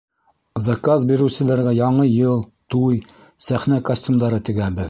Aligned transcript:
Заказ 0.67 1.03
биреүселәргә 1.11 1.75
Яңы 1.81 2.07
йыл, 2.15 2.43
туй, 2.75 2.99
сәхнә 3.49 3.83
костюмдары 3.93 4.45
тегәбеҙ. 4.51 4.79